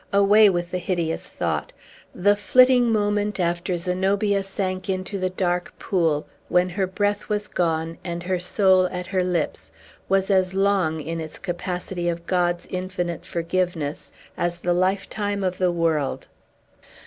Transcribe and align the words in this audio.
Away 0.11 0.49
with 0.49 0.71
the 0.71 0.79
hideous 0.79 1.29
thought. 1.29 1.71
The 2.15 2.35
flitting 2.35 2.91
moment 2.91 3.39
after 3.39 3.77
Zenobia 3.77 4.41
sank 4.41 4.89
into 4.89 5.19
the 5.19 5.29
dark 5.29 5.77
pool 5.77 6.25
when 6.49 6.69
her 6.69 6.87
breath 6.87 7.29
was 7.29 7.47
gone, 7.47 7.99
and 8.03 8.23
her 8.23 8.39
soul 8.39 8.87
at 8.87 9.05
her 9.05 9.23
lips 9.23 9.71
was 10.09 10.31
as 10.31 10.55
long, 10.55 11.01
in 11.01 11.21
its 11.21 11.37
capacity 11.37 12.09
of 12.09 12.25
God's 12.25 12.65
infinite 12.71 13.25
forgiveness, 13.27 14.11
as 14.37 14.57
the 14.57 14.73
lifetime 14.73 15.43
of 15.43 15.59
the 15.59 15.71
world! 15.71 16.27